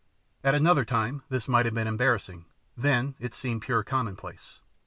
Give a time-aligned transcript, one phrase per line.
[0.43, 4.59] At another time this might have been embarrassing; then it seemed pure commonplace.